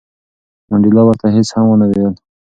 [0.69, 2.13] منډېلا ورته هیڅ هم ونه ویل.